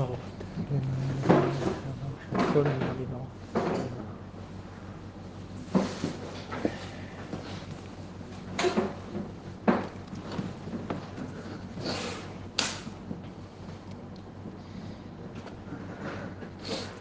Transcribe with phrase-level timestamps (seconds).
[0.00, 0.14] דבר.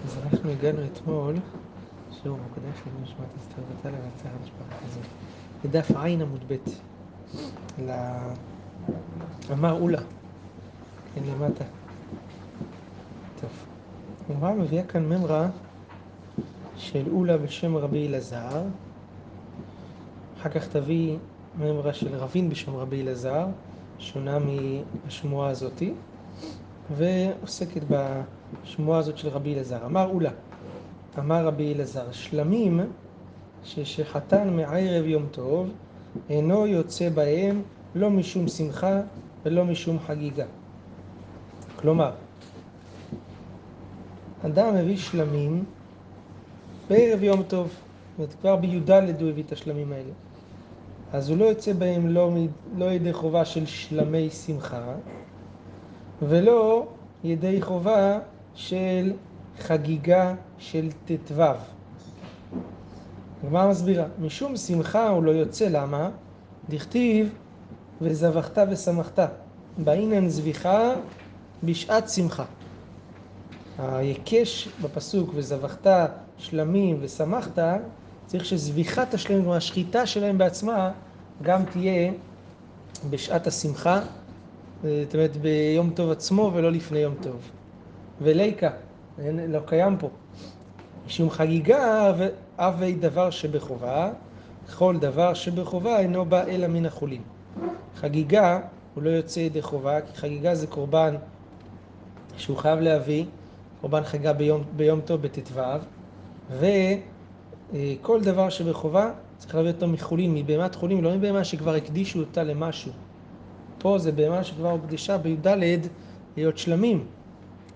[0.05, 1.35] אז אנחנו הגענו אתמול,
[2.21, 4.99] שיעור מוקדש לנשמת אסתר ותלה והצער משפחת הזה.
[5.63, 6.55] בדף ע' עמוד ב',
[9.51, 10.01] אמר אולה,
[11.15, 11.78] כן למטה.
[14.41, 15.47] הגמרא מביאה כאן ממרה
[16.77, 18.61] של אולה בשם רבי אלעזר,
[20.39, 21.17] אחר כך תביא
[21.59, 23.45] ממרה של רבין בשם רבי אלעזר,
[23.99, 25.93] שונה מהשמועה הזאתי,
[26.97, 29.85] ועוסקת בשמועה הזאת של רבי אלעזר.
[29.85, 30.31] אמר אולה,
[31.19, 32.79] אמר רבי אלעזר, שלמים
[33.63, 35.69] ששחטן מערב יום טוב,
[36.29, 37.61] אינו יוצא בהם
[37.95, 39.01] לא משום שמחה
[39.45, 40.45] ולא משום חגיגה.
[41.75, 42.11] כלומר,
[44.45, 45.63] אדם מביא שלמים
[46.89, 47.77] בערב יום טוב, זאת
[48.17, 50.11] אומרת, כבר בי"ד הוא הביא את השלמים האלה.
[51.13, 52.31] אז הוא לא יוצא בהם לא,
[52.77, 54.93] לא ידי חובה של שלמי שמחה,
[56.21, 56.87] ולא
[57.23, 58.19] ידי חובה
[58.55, 59.13] של
[59.59, 61.43] חגיגה של ט"ו.
[63.43, 66.09] הגמרא מסבירה, משום שמחה הוא לא יוצא, למה?
[66.69, 67.33] דכתיב
[68.01, 69.19] וזבחת ושמחת,
[69.77, 70.93] באינן זביחה
[71.63, 72.45] בשעת שמחה.
[73.79, 75.87] ההיקש בפסוק וזבחת
[76.37, 77.59] שלמים ושמחת,
[78.25, 80.91] צריך שזביחת השלמים, כלומר השחיטה שלהם בעצמה,
[81.41, 82.11] גם תהיה
[83.09, 84.01] בשעת השמחה,
[84.83, 87.49] זאת אומרת ביום טוב עצמו ולא לפני יום טוב.
[88.21, 88.69] וליקה,
[89.47, 90.09] לא קיים פה.
[91.07, 92.11] משום חגיגה
[92.57, 94.11] אבי דבר שבחובה,
[94.77, 97.21] כל דבר שבחובה אינו בא אלא מן החולים.
[97.95, 98.59] חגיגה
[98.95, 101.15] הוא לא יוצא ידי חובה, כי חגיגה זה קורבן
[102.37, 103.25] שהוא חייב להביא,
[103.81, 105.61] קורבן חגיגה ביום, ביום טוב בט"ו,
[106.59, 112.91] וכל דבר שבחובה צריך להביא אותו מחולין, מבהמת חולין, לא מבהמה שכבר הקדישו אותה למשהו.
[113.77, 115.47] פה זה בהמה שכבר הוקדשה בי"ד
[116.37, 117.05] להיות שלמים,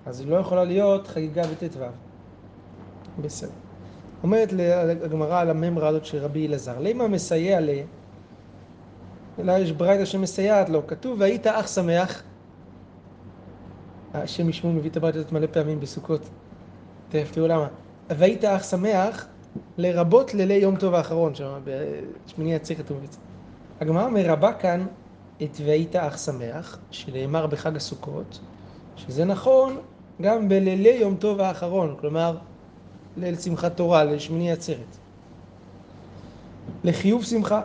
[0.06, 1.80] אז היא לא יכולה להיות חגיגה בט"ו.
[3.22, 3.52] בסדר.
[4.24, 4.54] אומרת
[5.04, 7.70] הגמרא על הממרה הזאת של רבי אלעזר, למה מסייע ל...
[9.40, 12.24] אלא יש ברייתא שמסייעת לו, כתוב והיית אך שמח,
[14.14, 16.22] השם ישמעו מביא את הברייתא הזאת מלא פעמים בסוכות,
[17.10, 17.68] תכף תראו למה,
[18.10, 19.28] והיית אך שמח
[19.78, 23.18] לרבות לילי יום טוב האחרון, שם בשמיני עצרת כתוב את זה.
[23.82, 24.86] הגמרא מרבה כאן
[25.44, 28.40] את והיית אך שמח, שנאמר בחג הסוכות,
[28.96, 29.78] שזה נכון
[30.22, 32.38] גם בלילי יום טוב האחרון, כלומר
[33.18, 34.98] ליל שמחת תורה, לשמיני עצרת.
[36.84, 37.62] לחיוב שמחה,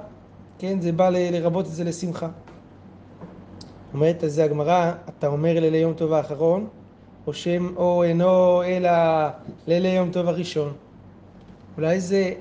[0.58, 2.28] כן, זה בא לרבות את זה לשמחה.
[3.94, 6.68] אומרת על זה הגמרא, אתה אומר לילי יום טוב האחרון,
[7.26, 8.90] או שם, או אינו אלא
[9.66, 10.72] לילי יום טוב הראשון.
[11.76, 12.34] אולי זה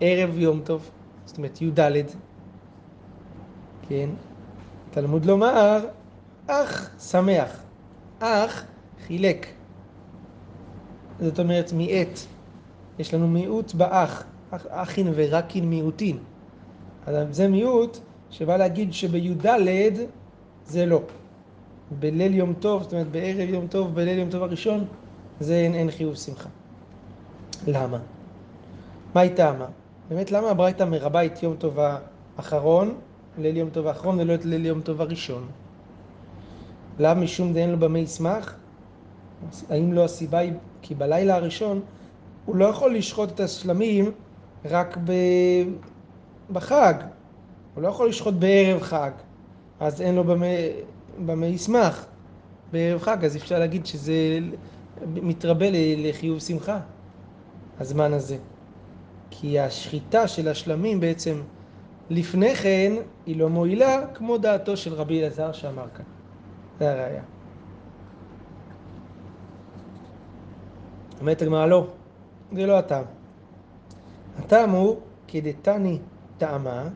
[0.00, 0.90] ערב יום טוב,
[1.24, 1.80] זאת אומרת י"ד,
[3.88, 4.08] כן?
[4.90, 5.86] תלמוד לומר,
[6.46, 7.62] אך שמח,
[8.18, 8.64] אך
[9.06, 9.46] חילק.
[11.20, 12.18] זאת אומרת מיעט.
[12.98, 16.18] יש לנו מיעוט באח, אח, אחין ורקין מיעוטין.
[17.06, 17.98] אז זה מיעוט
[18.30, 19.46] שבא להגיד שבי"ד
[20.68, 21.02] זה לא.
[21.98, 24.84] בליל יום טוב, זאת אומרת בערב יום טוב, בליל יום טוב הראשון,
[25.40, 26.48] זה אין, אין חיוב שמחה.
[27.66, 27.98] למה?
[29.14, 29.66] מה היא טעמה?
[30.08, 31.78] באמת למה הברייתא מרבה את יום טוב
[32.36, 32.94] האחרון,
[33.38, 35.46] ליל יום טוב האחרון, ולא את ליל יום טוב הראשון?
[36.98, 38.54] למה משום דאין לו במה ישמח?
[39.70, 40.52] האם לא הסיבה היא
[40.82, 41.80] כי בלילה הראשון
[42.46, 44.12] הוא לא יכול לשחוט את השלמים
[44.64, 45.12] רק ב...
[46.52, 46.94] בחג,
[47.74, 49.10] הוא לא יכול לשחוט בערב חג,
[49.80, 50.46] אז אין לו במה,
[51.26, 52.06] במה ישמח
[52.72, 54.38] בערב חג, אז אפשר להגיד שזה
[55.06, 55.66] מתרבה
[55.96, 56.80] לחיוב שמחה,
[57.80, 58.36] הזמן הזה.
[59.30, 61.42] כי השחיטה של השלמים בעצם
[62.10, 62.92] לפני כן
[63.26, 66.04] היא לא מועילה כמו דעתו של רבי אלעזר שאמר כאן.
[66.78, 67.22] זה הראייה.
[71.20, 71.86] אומרת הגמרא לא,
[72.52, 73.04] זה לא הטעם.
[74.38, 75.98] הטעם הוא כדתני
[76.38, 76.88] טעמה,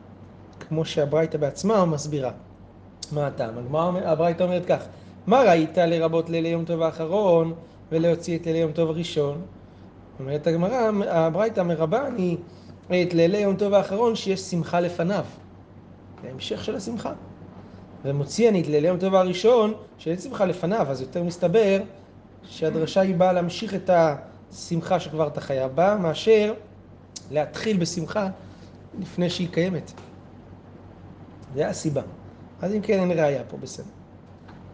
[0.59, 2.31] כמו שהברייתא בעצמה מסבירה.
[3.13, 3.75] מה הטעם?
[4.05, 4.83] הברייתא אומרת כך,
[5.27, 7.53] מה ראית לרבות ליל יום טוב האחרון
[7.91, 9.41] ולהוציא את ליל יום טוב הראשון?
[10.19, 12.37] אומרת הגמרא, הברייתא מרבה אני
[12.87, 15.25] את לילי יום טוב האחרון שיש שמחה לפניו.
[16.23, 17.13] זה המשך של השמחה.
[18.03, 21.81] ומוציא אני את לילי יום טוב הראשון שאין שמחה לפניו, אז יותר מסתבר
[22.43, 26.53] שהדרשה היא באה להמשיך את השמחה שכבר אתה חייב בה, מאשר
[27.31, 28.29] להתחיל בשמחה
[28.99, 29.91] לפני שהיא קיימת.
[31.53, 32.01] זה הסיבה.
[32.63, 33.85] אז אם כן אין ראייה פה, בסדר.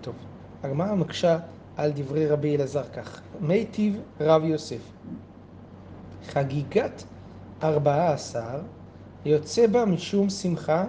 [0.02, 0.16] טוב,
[0.64, 1.40] הגמרא מקשה
[1.78, 3.22] על דברי רבי אלעזר כך.
[3.42, 4.92] מיטיב רב יוסף,
[6.28, 7.04] חגיגת
[7.64, 8.60] ארבעה עשר
[9.26, 10.86] יוצא בה משום שמחה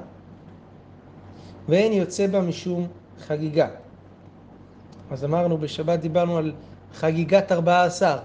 [1.68, 2.86] ואין יוצא בה משום
[3.18, 3.68] חגיגה.
[5.10, 6.52] אז אמרנו בשבת דיברנו על
[6.94, 8.18] חגיגת ארבעה עשר.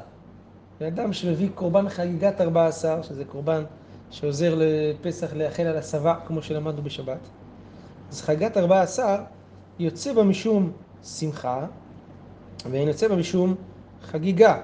[0.88, 3.64] אדם שמביא קורבן חגיגת ארבעה עשר, שזה קורבן
[4.10, 7.20] שעוזר לפסח לאחל על השבע, כמו שלמדנו בשבת.
[8.12, 9.16] אז חגיגת ארבעה עשר
[9.80, 10.72] יוצא בה משום
[11.04, 11.66] שמחה,
[12.72, 13.56] ואין יוצא בה משום
[14.04, 14.62] חגיגה.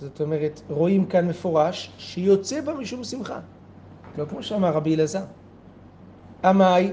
[0.00, 3.40] זאת אומרת, רואים כאן מפורש שיוצא בה משום שמחה.
[4.18, 5.24] לא כמו שאמר רבי אלעזר.
[6.44, 6.92] עמאי,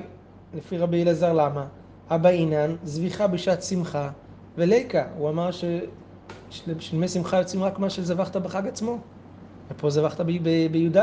[0.54, 1.66] לפי רבי אלעזר, למה?
[2.10, 4.10] אבא אינן, זביחה בשעת שמחה
[4.58, 5.08] וליקה.
[5.18, 8.98] הוא אמר ששלמי שמחה יוצאים רק מה שזבחת בחג עצמו.
[9.72, 10.98] ופה זבחת בי"ד.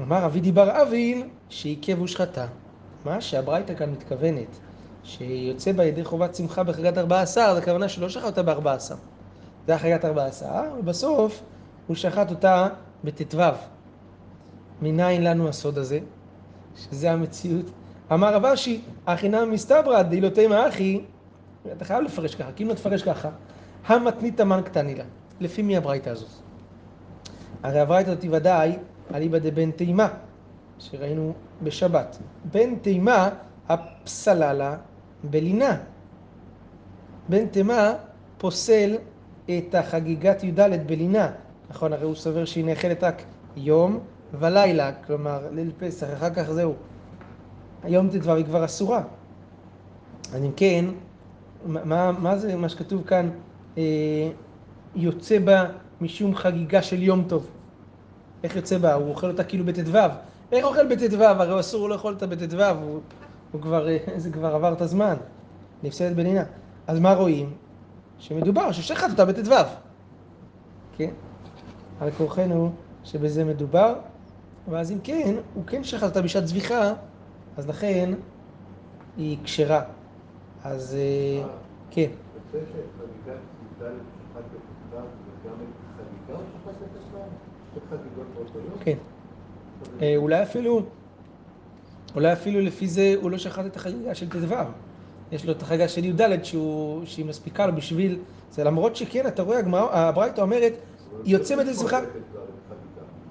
[0.00, 2.46] אמר אבי דיבר אבין שעיכב ושחטה.
[3.04, 4.58] מה שהברייתא כאן מתכוונת,
[5.04, 8.94] שיוצא בה ידי חובת שמחה בחגת ארבע עשר, זה הכוונה שלא שחט אותה בארבע עשר.
[9.66, 11.42] זה החגת ארבע עשר, ובסוף
[11.86, 12.68] הוא שחט אותה
[13.04, 13.38] בט"ו.
[14.82, 15.98] מניין לנו הסוד הזה?
[16.76, 17.66] שזה המציאות.
[18.12, 21.00] אמר רב אשי, הכי נמי מסתברא דילותי מאחי,
[21.72, 23.28] אתה חייב לפרש ככה, כי אם לא תפרש ככה,
[23.86, 25.04] המתנית המן קטני לה.
[25.40, 26.28] לפי מי הברייתא הזאת?
[27.62, 28.76] הרי הברייתא הזאת ודאי
[29.14, 30.08] אליבא דבן תימה,
[30.80, 31.32] שראינו
[31.62, 32.18] בשבת.
[32.44, 33.28] בן תימה,
[33.68, 34.76] הפסלה לה
[35.24, 35.76] בלינה.
[37.28, 37.92] בן תימה
[38.38, 38.96] פוסל
[39.44, 41.30] את החגיגת י"ד בלינה.
[41.70, 43.22] נכון, הרי הוא סובר שהיא נאכלת רק
[43.56, 43.98] יום
[44.40, 46.74] ולילה, כלומר ליל פסח, אחר כך זהו.
[47.82, 49.02] היום ט"ו היא כבר אסורה.
[50.34, 50.84] אז אם כן,
[51.66, 53.30] מה, מה זה מה שכתוב כאן,
[53.78, 54.30] אה,
[54.94, 55.64] יוצא בה
[56.00, 57.46] משום חגיגה של יום טוב?
[58.44, 58.94] איך יוצא בה?
[58.94, 59.98] הוא אוכל אותה כאילו בט"ו.
[60.52, 61.24] איך אוכל בט"ו?
[61.24, 62.62] הרי אסור לאכול אותה בט"ו,
[63.52, 65.14] הוא, כבר, אה, זה כבר עבר את הזמן,
[65.82, 66.42] נפסדת בלינה.
[66.86, 67.52] אז מה רואים?
[68.18, 69.54] שמדובר ששחט אותה בט"ו.
[70.96, 71.10] כן?
[72.00, 72.72] על כורחנו
[73.04, 73.94] שבזה מדובר,
[74.68, 76.92] ואז אם כן, הוא כן שחט אותה בשעת זביחה,
[77.56, 78.10] אז לכן
[79.16, 79.82] היא כשרה.
[80.64, 81.44] אז אה,
[81.90, 82.10] כן.
[88.84, 88.96] כן.
[90.02, 90.82] אה, אולי אפילו,
[92.14, 94.54] אולי אפילו לפי זה הוא לא שחט את החגיגה של ט"ו.
[95.32, 96.44] יש לו את החגיגה של י"ד
[97.04, 98.18] שהיא מספיקה לו בשביל
[98.50, 98.64] זה.
[98.64, 99.60] למרות שכן, אתה רואה,
[99.90, 100.72] הברייתא אומרת,
[101.24, 102.00] היא יוצא מדי שמחה.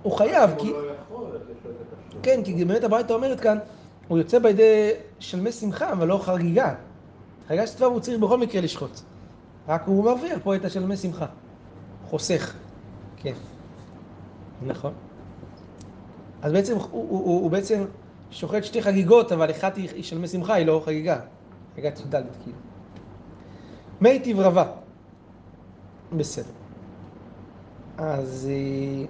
[0.04, 0.74] הוא חייב, כי...
[2.24, 3.58] כן, כי באמת הברייתא אומרת כאן,
[4.08, 6.76] הוא יוצא בידי שלמי שמחה, אבל לא חגיגה.
[7.48, 9.00] חגיגה של ט"ו הוא צריך בכל מקרה לשחוט.
[9.68, 11.26] רק הוא מרוויח פה את השלמי שמחה.
[12.06, 12.54] חוסך.
[13.18, 13.34] כן.
[14.62, 14.94] נכון.
[16.42, 17.86] אז בעצם הוא, הוא, הוא, הוא בעצם
[18.32, 21.20] שוחט שתי חגיגות, אבל אחת היא שלמי שמחה, היא לא חגיגה.
[21.76, 22.58] חגיגת י"ד, כאילו.
[24.02, 24.66] מי טיב רבה.
[26.18, 26.52] בסדר.
[27.98, 28.50] אז...
[28.52, 29.06] אה,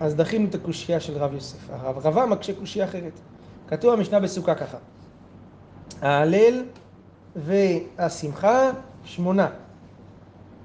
[0.00, 1.70] אז דחינו את הקושייה של רב יוסף.
[1.70, 3.20] הרב רבה מקשה קושייה אחרת.
[3.68, 4.78] כתוב במשנה בסוכה ככה:
[6.02, 6.64] ההלל
[7.36, 8.70] והשמחה
[9.04, 9.48] שמונה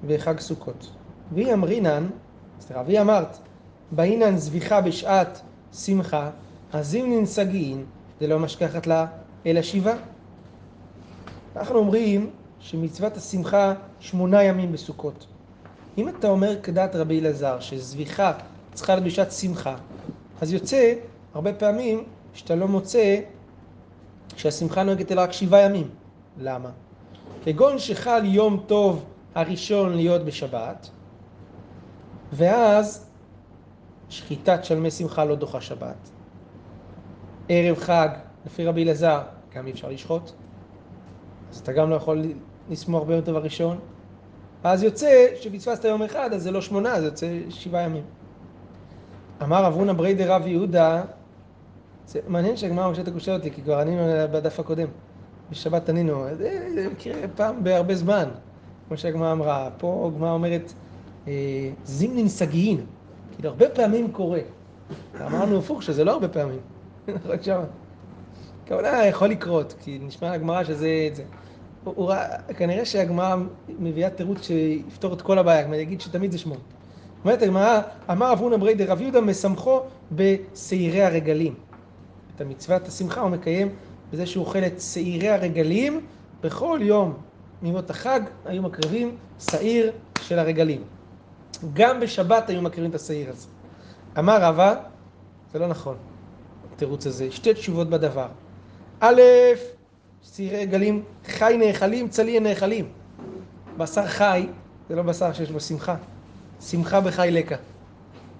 [0.06, 0.90] בחג סוכות.
[1.34, 2.06] והיא אמרינן,
[2.60, 3.38] סליחה, והיא אמרת,
[3.92, 5.40] באינן זביחה בשעת
[5.72, 6.30] שמחה,
[6.72, 7.84] אז אם ננסגין,
[8.20, 9.06] זה לא משכחת לה
[9.46, 9.96] אלא שבעה.
[11.56, 15.26] אנחנו אומרים שמצוות השמחה שמונה ימים בסוכות.
[15.98, 18.32] אם אתה אומר כדעת רבי אלעזר שזביחה
[18.74, 19.76] צריכה להיות בשעת שמחה,
[20.40, 20.94] אז יוצא
[21.34, 23.20] הרבה פעמים שאתה לא מוצא
[24.36, 25.88] שהשמחה נוהגת אלא רק שבעה ימים.
[26.38, 26.70] למה?
[27.44, 30.90] כגון שחל יום טוב הראשון להיות בשבת,
[32.32, 33.09] ואז
[34.10, 36.10] שחיטת שלמי שמחה לא דוחה שבת.
[37.48, 38.08] ערב חג,
[38.46, 39.20] לפי רבי אלעזר,
[39.54, 40.30] גם אי אפשר לשחוט,
[41.50, 42.22] אז אתה גם לא יכול
[42.70, 43.78] לשמוח ביום טוב הראשון.
[44.64, 48.02] אז יוצא שפספסת יום אחד, אז זה לא שמונה, זה יוצא שבעה ימים.
[49.42, 51.02] אמר רב הונא ברי דרב יהודה,
[52.06, 54.02] זה מעניין שהגמרא משה תקושר אותי, כי כבר ענינו
[54.32, 54.88] בדף הקודם.
[55.50, 58.28] בשבת ענינו, זה מקרה פעם בהרבה זמן,
[58.88, 59.70] כמו שהגמרא אמרה.
[59.78, 60.72] פה הגמרא אומרת,
[61.28, 61.32] אה,
[61.84, 62.86] זימנין סגיים,
[63.32, 64.40] כאילו הרבה פעמים קורה.
[65.26, 66.60] אמרנו הפוך, שזה לא הרבה פעמים.
[67.30, 67.60] רק שם.
[68.66, 71.22] כמובן יכול לקרות, כי נשמע לגמרא שזה זה.
[71.84, 72.14] הוא, הוא,
[72.56, 73.36] כנראה שהגמרא
[73.68, 76.60] מביאה תירוץ שיפתור את כל הבעיה, כלומר יגיד שתמיד זה שמונה.
[77.24, 79.82] אומרת הגמרא, אמר אבונה ברי דרב יהודה מסמכו
[80.12, 81.54] בשעירי הרגלים.
[82.36, 83.68] את המצוות השמחה הוא מקיים
[84.12, 86.00] בזה שהוא אוכל את שעירי הרגלים
[86.42, 87.14] בכל יום
[87.62, 90.82] מימות החג היו מקריבים שעיר של הרגלים.
[91.72, 93.46] גם בשבת היו מקריבים את השעיר הזה.
[94.18, 94.74] אמר רבא,
[95.52, 95.96] זה לא נכון,
[96.74, 98.28] התירוץ הזה, שתי תשובות בדבר.
[99.00, 99.20] א',
[100.22, 102.88] צירי גלים, חי נאכלים, צלי נאכלים.
[103.76, 104.46] בשר חי
[104.88, 105.96] זה לא בשר שיש בו שמחה.
[106.60, 107.56] שמחה בחי לקה.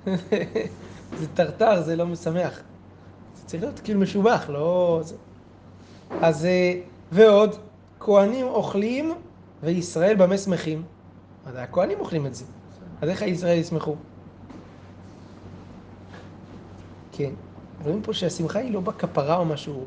[1.19, 2.61] זה טרטר, זה לא משמח.
[3.35, 5.01] זה צריך להיות כאילו משובח, לא...
[6.21, 6.47] אז
[7.13, 7.57] ועוד,
[8.01, 9.15] כהנים אוכלים
[9.63, 10.83] וישראל במה שמחים?
[11.47, 12.45] הכהנים אוכלים את זה.
[13.03, 13.95] אז איך הישראל ישמחו?
[17.13, 17.31] כן.
[17.85, 19.85] רואים פה שהשמחה היא לא בכפרה או משהו,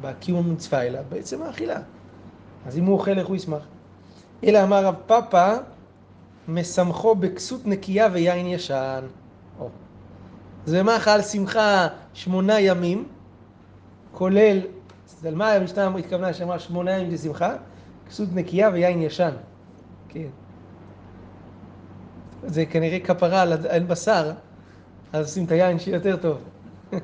[0.00, 1.80] בקיום המצווה, אלא בעצם האכילה.
[2.66, 3.62] אז אם הוא אוכל, איך הוא ישמח?
[4.44, 5.56] אלא אמר רב פאפא,
[6.48, 9.04] משמחו בכסות נקייה ויין ישן.
[9.60, 9.68] או.
[10.66, 13.08] זה מאכל שמחה שמונה ימים,
[14.12, 14.60] כולל,
[15.26, 17.56] על מה המשנה התכוונה שאמרה שמונה ימים זה שמחה?
[18.08, 19.32] כסות נקייה ויין ישן.
[20.08, 20.28] כן.
[22.46, 24.32] זה כנראה כפרה על בשר,
[25.12, 26.38] אז עושים את היין שיהיה יותר טוב.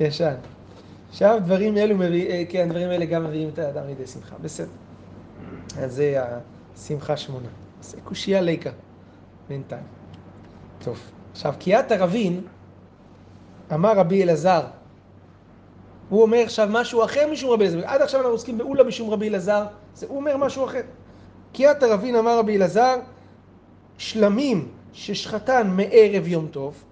[0.00, 0.34] ישן.
[1.08, 4.36] עכשיו דברים אלו מביא, אה, כן, דברים האלה גם מביאים את האדם לידי שמחה.
[4.40, 4.70] בסדר.
[5.78, 6.22] אז זה
[6.76, 7.48] השמחה שמונה.
[7.80, 8.70] זה קושייה ליקה,
[9.48, 9.82] בינתיים.
[10.78, 11.00] טוב.
[11.32, 12.40] עכשיו, קיאת הרבין,
[13.74, 14.62] אמר רבי אלעזר,
[16.08, 17.86] הוא אומר עכשיו משהו אחר משום רבי אלעזר.
[17.86, 20.80] עד עכשיו אנחנו עוסקים באולה משום רבי אלעזר, זה הוא אומר משהו אחר.
[21.52, 22.96] קיאת הרבין, אמר רבי אלעזר,
[23.98, 26.84] שלמים ששחטן מערב יום טוב,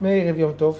[0.00, 0.78] מערב יום טוב,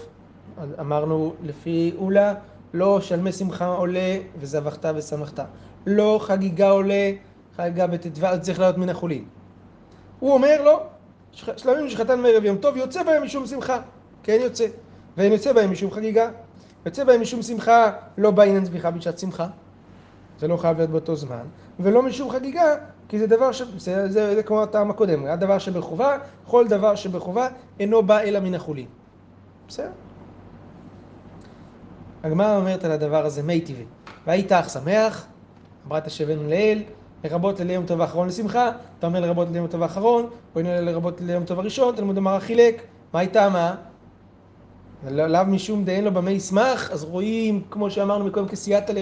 [0.80, 2.34] אמרנו לפי אולה,
[2.74, 5.40] לא שלמי שמחה עולה וזבחת ושמחת.
[5.86, 7.12] לא חגיגה עולה,
[7.56, 9.24] חגיגה בט"ו, צריך להיות מן החולין.
[10.20, 10.82] הוא אומר לא,
[11.32, 13.80] שלמים שחתן מערב יום טוב, יוצא בהם משום שמחה.
[14.22, 14.66] כן יוצא.
[15.16, 16.30] ואין יוצא בהם משום חגיגה.
[16.86, 19.46] יוצא בהם משום שמחה, לא בעניין זביחה בשעת שמחה.
[20.38, 21.42] זה לא חייב להיות באותו זמן.
[21.80, 22.74] ולא משום חגיגה,
[23.08, 23.62] כי זה דבר ש...
[23.62, 25.26] זה, זה, זה כמו הטעם הקודם.
[25.26, 26.16] הדבר שבחובה,
[26.46, 27.48] כל דבר שבחובה
[27.80, 28.86] אינו בא אלא מן החולין.
[29.68, 29.90] בסדר?
[32.22, 33.84] הגמרא אומרת על הדבר הזה מי טבעי.
[34.26, 35.26] והיית אך שמח,
[35.86, 36.82] אמרת שהבאנו לאל,
[37.24, 41.58] לרבות ליום טוב האחרון לשמחה, אתה אומר לרבות ליום טוב האחרון, או לרבות ליום טוב
[41.58, 43.74] הראשון, תלמוד אמר חילק, מה הייתה מה?
[45.06, 48.92] לאו משום דאין לו במה ישמח, אז רואים, כמו שאמרנו מקודם, כסייעתא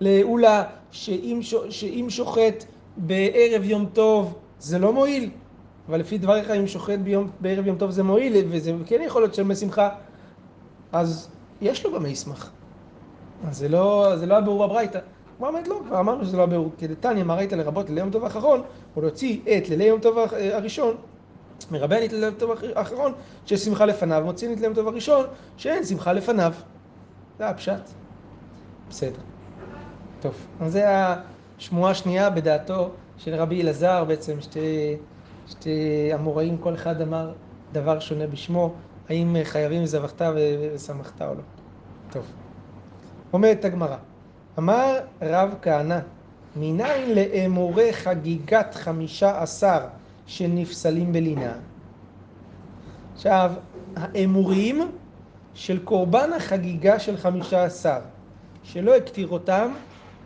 [0.00, 2.64] לאולה, שאם, שאם שוחט
[2.96, 5.30] בערב יום טוב זה לא מועיל,
[5.88, 9.34] אבל לפי דבריך אם שוחט ביום, בערב יום טוב זה מועיל, וזה כן יכול להיות
[9.34, 9.88] של משמחה,
[10.92, 11.28] אז
[11.60, 12.50] יש לו במה ישמח.
[13.48, 14.98] אז זה לא, זה לא הבירור בברייתא.
[15.38, 16.70] הוא אמר לא, כבר אמרנו שזה לא הבירור.
[16.78, 18.62] כדתניא מראית לרבות לילי יום טוב האחרון,
[18.96, 20.18] או להוציא את לילי יום טוב
[20.52, 20.94] הראשון,
[21.58, 21.70] את
[22.12, 23.12] לילי יום טוב האחרון,
[23.46, 26.52] שיש שמחה לפניו, מוציאים את לילי יום טוב הראשון, שאין שמחה לפניו.
[27.38, 27.90] זה הפשט.
[28.90, 29.20] בסדר.
[30.20, 30.84] טוב, אז זה
[31.58, 34.96] השמועה השנייה בדעתו של רבי אלעזר, בעצם שתי,
[35.46, 37.32] שתי אמוראים, כל אחד אמר
[37.72, 38.74] דבר שונה בשמו,
[39.08, 41.40] האם חייבים וזבחת ושמחת או לא.
[42.10, 42.24] טוב.
[43.32, 43.96] אומרת הגמרא,
[44.58, 45.98] אמר רב כהנא,
[46.56, 49.78] מניין לאמורי חגיגת חמישה עשר
[50.26, 51.52] שנפסלים בלינה?
[53.14, 53.52] עכשיו,
[53.96, 54.80] האמורים
[55.54, 57.98] של קורבן החגיגה של חמישה עשר,
[58.62, 59.72] שלא הקטיר אותם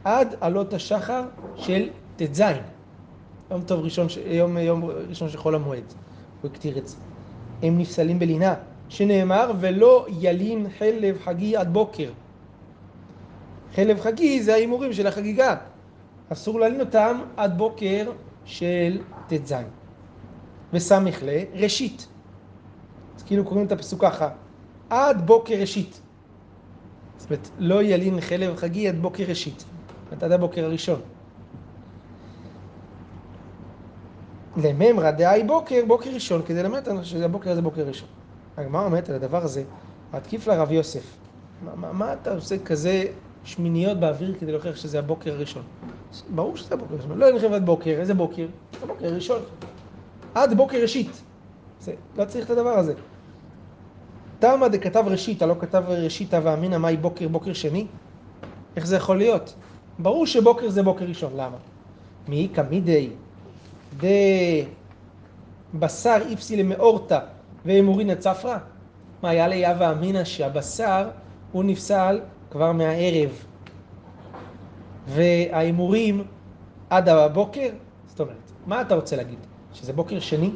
[0.04, 1.22] עד עלות השחר
[1.56, 2.42] של ט"ז,
[3.50, 5.92] יום טוב ראשון, יום, יום ראשון של חול המועד,
[6.42, 6.96] הוא הקטיר את זה.
[7.62, 8.54] הם נפסלים בלינה,
[8.88, 12.10] שנאמר ולא ילין חלב חגי עד בוקר.
[13.74, 15.56] חלב חגי זה ההימורים של החגיגה.
[16.32, 18.12] אסור להלין אותם עד בוקר
[18.44, 19.52] של ט"ז.
[20.72, 22.08] וסמך ל, ראשית.
[23.16, 24.28] אז כאילו קוראים את הפסוק ככה,
[24.90, 26.00] עד בוקר ראשית.
[27.16, 29.58] זאת אומרת, לא ילין חלב חגי עד בוקר ראשית.
[29.58, 29.66] זאת
[30.12, 31.00] אומרת, עד הבוקר הראשון.
[34.56, 38.08] לממרא דהי בוקר, בוקר ראשון, כדי ללמד אותנו שהבוקר הזה בוקר ראשון.
[38.56, 39.62] הגמרא אומרת על הדבר הזה,
[40.14, 41.16] מתקיף לרב יוסף.
[41.64, 43.04] מה, מה, מה אתה עושה כזה
[43.44, 45.62] שמיניות באוויר כדי להוכיח שזה הבוקר הראשון.
[46.34, 47.18] ברור שזה הבוקר הראשון.
[47.18, 48.46] לא אין לכם עד בוקר, איזה בוקר?
[48.78, 49.42] זה הבוקר הראשון.
[50.34, 51.22] עד בוקר ראשית.
[51.80, 52.94] זה, לא צריך את הדבר הזה.
[54.38, 57.86] תמה דכתב ראשיתא, לא כתב ראשיתא ואמינא מהי בוקר, בוקר שני?
[58.76, 59.54] איך זה יכול להיות?
[59.98, 61.56] ברור שבוקר זה בוקר ראשון, למה?
[62.28, 63.10] מי קמידי
[65.74, 67.18] דבשר איפסי למאורתא
[67.64, 68.58] ואמורינא צפרא?
[69.22, 71.08] מה היה ליה ואמינא שהבשר
[71.52, 72.20] הוא נפסל
[72.50, 73.30] כבר מהערב,
[75.06, 76.24] וההימורים
[76.90, 77.68] עד הבוקר,
[78.06, 79.38] זאת אומרת, מה אתה רוצה להגיד?
[79.72, 80.50] שזה בוקר שני?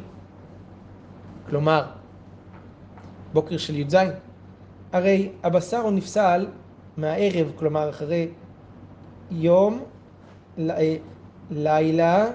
[1.49, 1.85] כלומר,
[3.33, 3.95] בוקר של י"ז?
[4.93, 6.47] הרי הבשר הוא נפסל
[6.97, 8.27] מהערב, כלומר אחרי
[9.31, 9.83] יום,
[10.59, 10.95] אה,
[11.51, 12.27] לילה,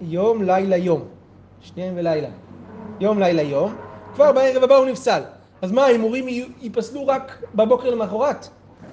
[0.00, 1.04] יום, לילה, יום.
[1.60, 2.28] שניהם ולילה.
[3.00, 3.74] יום, לילה, יום.
[4.14, 5.22] כבר בערב הבא הוא נפסל.
[5.62, 6.28] אז מה, ההימורים
[6.60, 8.48] ייפסלו רק בבוקר למחרת?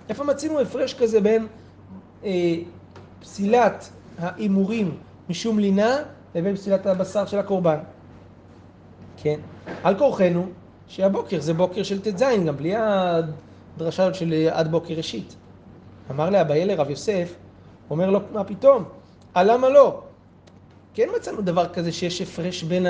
[0.10, 1.48] איפה מצינו הפרש כזה בין
[2.24, 2.56] אה,
[3.22, 4.98] פסילת ההימורים
[5.30, 5.98] משום לינה
[6.36, 7.78] לבין פסילת הבשר של הקורבן?
[9.18, 9.40] כן.
[9.84, 10.46] על כורחנו
[10.88, 15.36] שהבוקר זה בוקר של ט"ז, גם בלי הדרשה של עד בוקר ראשית.
[16.12, 17.34] אמר לאביי לרב יוסף,
[17.90, 18.84] אומר לו, מה פתאום?
[19.38, 20.02] אה, למה לא?
[20.94, 22.86] כן מצאנו דבר כזה שיש הפרש בין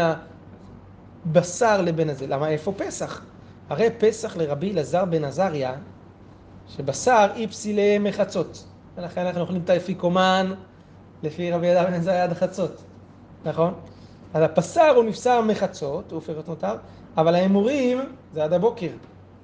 [1.26, 2.28] הבשר לבין הזה.
[2.28, 3.22] למה איפה פסח?
[3.70, 5.74] הרי פסח לרבי אלעזר בן עזריה,
[6.68, 8.66] שבשר איפסי למחצות.
[8.98, 10.54] ולכן אנחנו אוכלים את האפיקומן
[11.24, 12.84] לפי רבי אלעזר בן עזריה עד החצות,
[13.46, 13.74] נכון?
[14.34, 16.76] אז הבשר הוא נפסר מחצות, הוא הופך להיות מותר,
[17.18, 18.00] אבל ההימורים
[18.34, 18.90] זה עד הבוקר.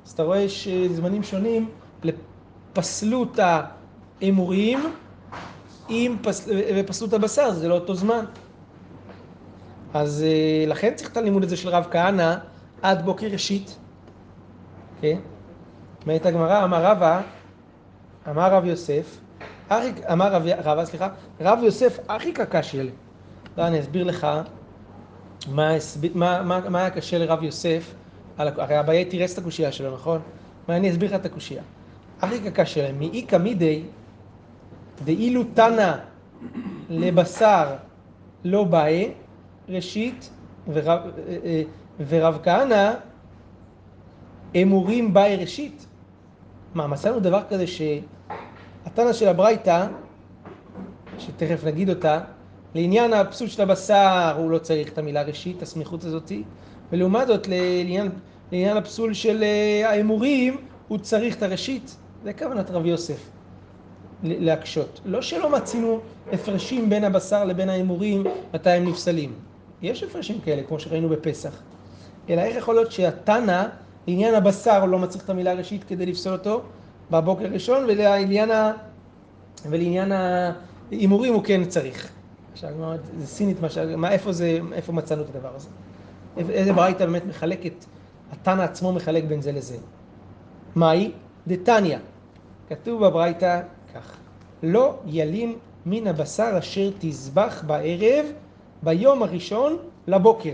[0.06, 1.70] אז אתה רואה יש זמנים שונים
[2.04, 4.80] לפסלות ההימורים
[5.90, 6.48] עם פס...
[6.76, 8.26] ופסלות הבשר, זה לא אותו זמן.
[9.94, 12.36] אז אה, לכן צריך את הלימוד הזה של רב כהנא
[12.82, 13.78] עד בוקר ראשית.
[15.02, 15.20] כן?
[16.02, 17.22] אומרת הגמרא, אמר רבא,
[18.30, 19.18] אמר רב יוסף,
[20.12, 21.10] אמר רב, רבא, סליחה,
[21.42, 22.90] רב יוסף אחי קקשי
[23.58, 24.28] לא, אני אסביר לך
[25.48, 25.72] מה,
[26.16, 27.94] מה, מה, מה היה קשה לרב יוסף,
[28.38, 30.22] על, הרי אביי תירס את הקושייה שלו, נכון?
[30.70, 31.64] אני אסביר לך את הקושייה.
[32.20, 33.84] אחי קקשי להם, מאיכא מידי
[35.06, 35.94] דאילו תנא
[36.90, 37.76] לבשר
[38.44, 39.12] לא באי,
[39.70, 40.30] ראשית,
[40.74, 41.62] ורב, אה, אה,
[42.08, 42.92] ורב כהנא
[44.62, 45.86] אמורים באי ראשית.
[46.74, 49.88] מה, מצאנו דבר כזה שהתנא של הברייתא,
[51.20, 52.22] שתכף נגיד אותה,
[52.78, 56.44] לעניין הפסול של הבשר הוא לא צריך את המילה ראשית, הסמיכות הזאתי,
[56.92, 58.10] ולעומת זאת לעניין,
[58.52, 60.58] לעניין הפסול של אה, האמורים
[60.88, 61.96] הוא צריך את הראשית.
[62.24, 63.30] זה כוונת רב יוסף.
[64.24, 65.02] להקשות.
[65.06, 66.00] לא שלא מצינו
[66.32, 69.34] הפרשים בין הבשר לבין ההימורים מתי הם נפסלים.
[69.82, 71.62] יש הפרשים כאלה, כמו שראינו בפסח.
[72.30, 73.64] אלא איך יכול להיות שהתנא,
[74.08, 76.62] לעניין הבשר הוא לא מצריך את המילה הראשית כדי לפסול אותו
[77.12, 78.72] בבוקר הראשון, ולעניין, ה...
[79.70, 82.17] ולעניין ההימורים הוא כן צריך.
[82.58, 82.72] עכשיו,
[83.18, 83.68] זה סינית, מה,
[83.98, 85.70] מה, איפה, זה, איפה מצאנו את הדבר הזה?
[86.38, 87.86] איזה ברייתא באמת מחלקת,
[88.32, 89.78] התנא עצמו מחלק בין זה לזה.
[90.76, 91.12] מהי?
[91.48, 91.98] דתניא.
[92.70, 93.62] כתוב בברייתא
[93.94, 94.18] כך:
[94.64, 98.26] לא ילין מן הבשר אשר תזבח בערב
[98.84, 100.54] ביום הראשון לבוקר.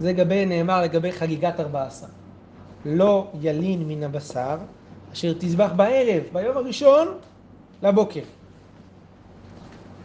[0.00, 2.06] זה גבי, נאמר לגבי חגיגת ארבע עשר.
[2.84, 4.56] לא ילין מן הבשר
[5.12, 7.08] אשר תזבח בערב ביום הראשון
[7.82, 8.22] לבוקר.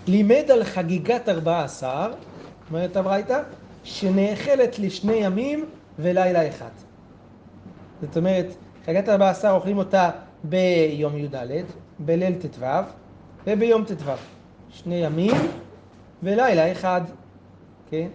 [0.08, 2.14] לימד על חגיגת ארבע עשר,
[2.70, 3.42] אומרת הברייתא,
[3.84, 5.66] שנאכלת לשני ימים
[6.00, 6.70] ולילה אחד.
[8.02, 8.46] זאת אומרת,
[8.86, 10.10] חגיגת ארבע עשר אוכלים אותה
[10.44, 11.36] ביום י"ד,
[12.00, 12.66] בליל ט"ו
[13.48, 14.12] וביום ט"ו.
[14.70, 15.36] שני ימים
[16.24, 17.02] ולילה אחד,
[17.90, 18.08] כן?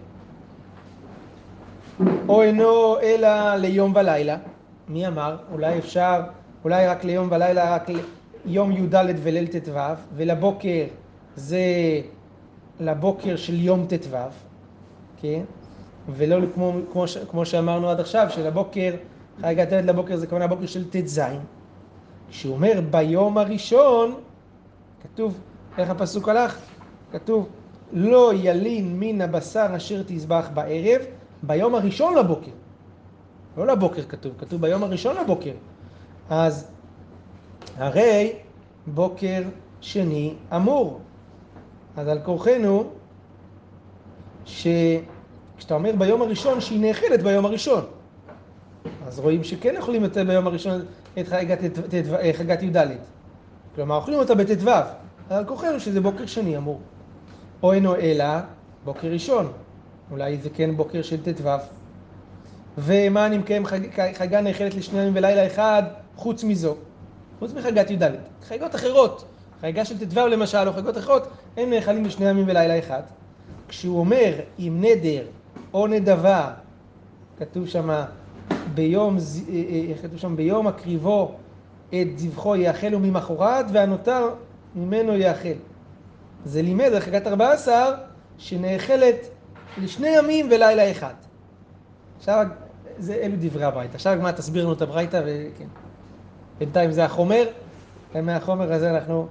[2.27, 4.37] או אינו אלא ליום ולילה.
[4.87, 5.37] מי אמר?
[5.51, 6.21] אולי אפשר,
[6.63, 7.89] אולי רק ליום ולילה, רק
[8.45, 9.79] יום י"ד וליל ט"ו,
[10.15, 10.83] ולבוקר
[11.37, 11.61] זה
[12.79, 14.17] לבוקר של יום ט"ו,
[15.17, 15.43] כן?
[16.09, 18.95] ולא כמו, כמו, כמו שאמרנו עד עכשיו, שלבוקר,
[19.41, 21.21] חגיגת ילד לבוקר זה כמובן הבוקר של ט"ז.
[22.29, 24.15] כשהוא אומר ביום הראשון,
[25.03, 25.39] כתוב,
[25.77, 26.59] איך הפסוק הלך?
[27.11, 27.49] כתוב,
[27.93, 31.01] לא ילין מן הבשר אשר תזבח בערב,
[31.43, 32.51] ביום הראשון לבוקר.
[33.57, 35.53] לא לבוקר כתוב, כתוב ביום הראשון לבוקר.
[36.29, 36.71] אז
[37.77, 38.33] הרי
[38.87, 39.41] בוקר
[39.81, 40.99] שני אמור.
[41.97, 42.89] אז על כורחנו,
[44.45, 47.85] שכשאתה אומר ביום הראשון, שהיא נאכלת ביום הראשון.
[49.07, 50.81] אז רואים שכן יכולים יותר ביום הראשון
[51.19, 51.27] את
[52.33, 52.77] חגת י"ד.
[53.75, 54.71] כלומר, אוכלים אותה בט"ו,
[55.29, 56.79] על כוחנו שזה בוקר שני אמור.
[57.63, 58.25] או אינו אלא
[58.85, 59.51] בוקר ראשון,
[60.11, 61.49] אולי זה כן בוקר של ט"ו.
[62.77, 63.65] ומה אני מקיים
[64.13, 65.83] חגה נאכלת לשני ימים ולילה אחד,
[66.15, 66.75] חוץ מזו,
[67.39, 68.03] חוץ מחגת י"ד.
[68.47, 69.25] חגות אחרות,
[69.61, 73.01] חגה של ט"ו למשל, או חגות אחרות, הם נאכלים לשני ימים ולילה אחד.
[73.67, 75.23] כשהוא אומר עם נדר
[75.73, 76.53] או נדבה,
[77.39, 78.05] כתוב שמה
[78.73, 80.35] ביום, אה, אה, איך כתוב שם?
[80.35, 81.35] ביום הקריבו
[81.89, 84.29] את זבחו יאכל וממחרת, והנותר
[84.75, 85.57] ממנו יאכל.
[86.45, 87.93] זה לימד על ארבע עשר,
[88.37, 89.27] שנאכלת
[89.77, 91.13] לשני ימים ולילה אחד.
[92.19, 92.47] עכשיו,
[92.99, 93.95] זה, אלו דברי הברייתא.
[93.95, 95.67] עכשיו הגמרא תסביר לנו את הברייתא, וכן.
[96.59, 97.45] בינתיים זה החומר,
[98.15, 99.27] ומהחומר הזה אנחנו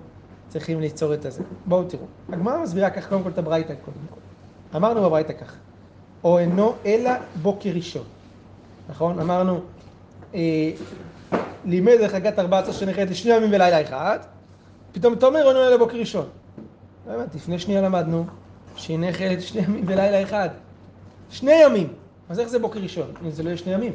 [0.49, 1.43] צריכים ליצור את הזה.
[1.67, 2.05] בואו תראו.
[2.29, 4.21] הגמרא מסבירה כך קודם כל את הברייתא קודם כל.
[4.77, 5.55] אמרנו בברייתא כך,
[6.25, 7.11] או אינו אלא
[7.43, 8.05] בוקר ראשון.
[8.89, 9.21] נכון?
[9.21, 9.61] אמרנו,
[10.35, 10.71] אה,
[11.65, 14.19] לימד לחגת ארבע עשרה שנחלת לשני ימים ולילה אחד,
[14.93, 16.27] פתאום אתה אומר, עונה לבוקר ראשון.
[17.07, 18.25] לא הבנתי, לפני שנייה למדנו
[18.77, 18.99] שהיא
[19.41, 20.49] שני ימים ולילה אחד.
[21.31, 21.89] שני ימים.
[22.29, 23.07] אז איך זה בוקר ראשון?
[23.25, 23.93] אם זה לא יהיה שני ימים.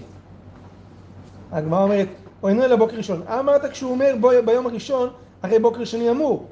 [1.52, 2.08] הגמרא אומרת,
[2.44, 3.22] או אינו אלא בוקר ראשון.
[3.28, 5.10] אמרת כשהוא אומר בו, ביום הראשון,
[5.44, 6.48] הרי בוקר שני אמור.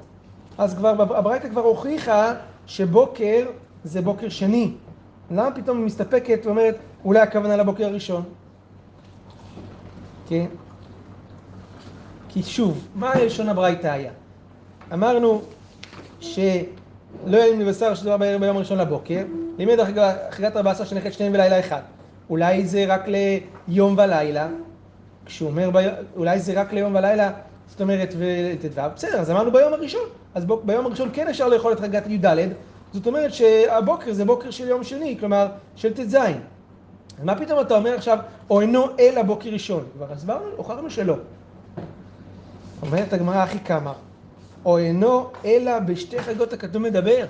[0.58, 2.34] אז כבר, הברייתא כבר הוכיחה
[2.66, 3.46] שבוקר
[3.84, 4.72] זה בוקר שני.
[5.30, 8.22] למה פתאום היא מסתפקת ואומרת, אולי הכוונה לבוקר הראשון?
[10.28, 10.46] כן?
[12.28, 14.10] כי שוב, מה לשון הברייתא היה?
[14.92, 15.42] אמרנו
[16.20, 16.46] שלא
[17.26, 19.24] יהיה לבשר של דבר בערב ביום הראשון לבוקר,
[19.58, 19.80] לימד
[20.28, 21.80] אחריית ארבע עשר שנכת שניהם בלילה אחד.
[22.30, 24.48] אולי זה רק ליום ולילה,
[25.26, 25.70] כשהוא אומר.
[26.16, 27.30] אולי זה רק ליום ולילה,
[27.70, 30.08] זאת אומרת, וט"ו, בסדר, אז אמרנו ביום הראשון.
[30.34, 30.52] אז ב...
[30.64, 32.26] ביום הראשון כן אפשר לאכול את חגת י"ד,
[32.92, 36.14] זאת אומרת שהבוקר זה בוקר של יום שני, כלומר של ט"ז.
[36.14, 38.18] אז מה פתאום אתה אומר עכשיו,
[38.50, 39.84] או אינו אלא בוקר ראשון?
[39.96, 41.16] כבר הסברנו, הוכחנו שלא.
[42.82, 43.92] אומרת הגמרא הכי כמה,
[44.64, 47.26] או אינו אלא בשתי חגות הכתוב מדבר.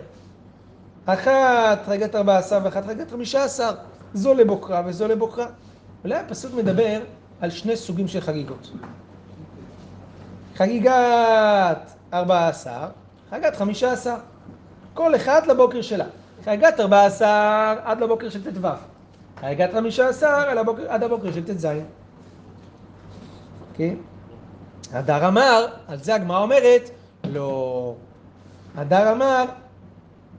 [1.06, 3.70] אחת חגת ארבע עשר ואחת חגת חמישה עשר,
[4.14, 5.46] זו לבוקרה וזו לבוקרה.
[6.04, 7.00] אולי הפסוק מדבר
[7.40, 8.70] על שני סוגים של חגיגות.
[10.62, 12.88] חגיגת ארבע עשר,
[13.30, 14.14] חגת חמישה עשר.
[14.94, 16.04] כל אחד לבוקר שלה.
[16.44, 18.68] חגיגת ארבע עשר עד לבוקר של ט"ו.
[19.40, 21.68] חגיגת חמישה עשר עד הבוקר של ט"ז.
[23.74, 23.94] כן?
[24.92, 26.90] הדר אמר, על זה הגמרא אומרת,
[27.24, 27.94] לא.
[28.76, 29.44] הדר אמר,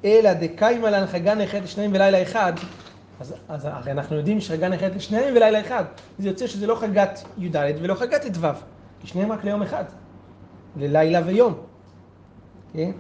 [0.06, 2.54] אלא דקיימא לן חגה נחת לשניהם ולילה אחד.
[3.20, 5.84] אז, אז הרי אנחנו יודעים שחגה נחת לשניהם ולילה אחד.
[6.20, 8.48] זה יוצא שזה לא חגת י"ד ולא חגת ט"ו,
[9.02, 9.84] כי שניהם רק ליום אחד.
[10.78, 11.54] ללילה ויום.
[12.74, 12.92] כן?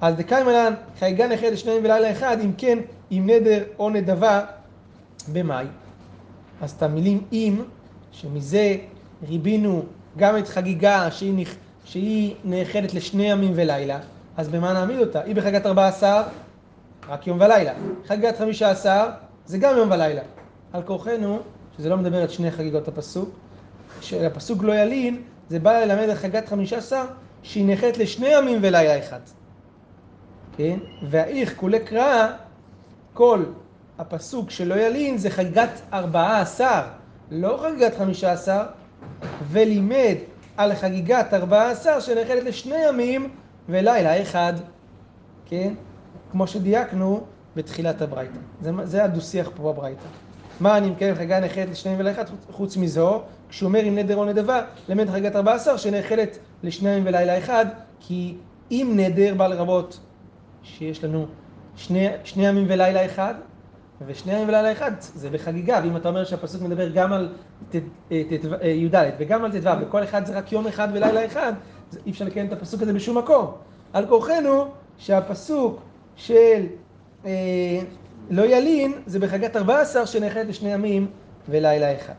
[0.00, 2.78] אז דקיימא לן חגה נחת לשניהם ולילה אחד, אם כן,
[3.10, 4.44] עם נדר או נדבה
[5.32, 5.66] במאי.
[6.60, 7.62] אז את המילים אם,
[8.12, 8.76] שמזה
[9.28, 9.82] ריבינו
[10.16, 11.54] גם את חגיגה שהיא, נכ...
[11.84, 13.98] שהיא נאחדת לשני ימים ולילה,
[14.36, 15.20] אז במה נעמיד אותה?
[15.20, 16.22] היא בחגיגת ארבע עשר,
[17.08, 17.72] רק יום ולילה.
[18.06, 19.06] חגיגת חמישה עשר,
[19.46, 20.22] זה גם יום ולילה.
[20.72, 21.38] על כורחנו,
[21.76, 23.30] שזה לא מדבר את שני חגיגות הפסוק,
[24.00, 27.04] שהפסוק לא ילין, זה בא ללמד על חגיגת חמישה עשר,
[27.42, 29.20] שהיא נאחדת לשני ימים ולילה אחד.
[30.56, 30.78] כן?
[31.10, 32.28] והאיך כולי קרא,
[33.14, 33.44] כל
[33.98, 36.82] הפסוק שלא ילין זה חגיגת ארבעה עשר,
[37.30, 38.62] לא חגיגת חמישה עשר,
[39.50, 40.16] ולימד
[40.56, 43.30] על חגיגת ארבעה עשר שנאחדת לשני ימים
[43.68, 44.52] ולילה אחד,
[45.46, 45.74] כן?
[46.30, 47.20] כמו שדייקנו
[47.56, 48.38] בתחילת הברייתא.
[48.62, 50.08] זה, זה הדו-שיח פה בברייתא.
[50.60, 53.22] מה אני מקיים חגיגה נאחדת לשניים ולאחד חוץ מזו,
[53.62, 57.66] אומר עם נדר או נדבה, למד חגיגת ארבעה עשר שנאחדת לשניים ולילה אחד,
[58.00, 58.34] כי
[58.70, 60.00] אם נדר בא לרבות
[60.62, 61.26] שיש לנו
[61.76, 63.34] שני, שני ימים ולילה אחד,
[64.06, 67.32] ושני ימים ולילה אחד זה בחגיגה, ואם אתה אומר שהפסוק מדבר גם על
[67.74, 71.52] אה, י"ד וגם על ט"ו, וכל אחד זה רק יום אחד ולילה אחד,
[72.06, 73.52] אי אפשר לקיים את הפסוק הזה בשום מקום.
[73.92, 74.64] על כורחנו
[74.98, 75.80] שהפסוק
[76.16, 76.66] של
[77.26, 77.30] אה,
[78.30, 81.10] לא ילין זה בחגת 14 שנאחדת לשני ימים
[81.48, 82.14] ולילה אחד.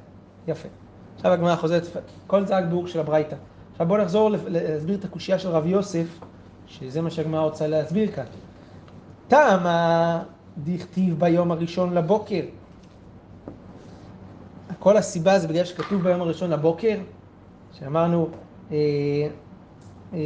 [0.47, 0.82] יפה.
[1.23, 1.87] עכשיו הגמרא חוזרת,
[2.27, 3.35] כל זה ביאור של הברייתא.
[3.71, 6.05] עכשיו בואו נחזור להסביר את הקושייה של רבי יוסף,
[6.67, 8.23] שזה מה שהגמרא רוצה להסביר כאן.
[9.27, 10.23] טעמה
[10.57, 12.41] דכתיב ביום הראשון לבוקר.
[14.79, 16.97] כל הסיבה זה בגלל שכתוב ביום הראשון לבוקר,
[17.79, 18.27] שאמרנו,
[18.71, 18.77] אה,
[20.13, 20.19] אה,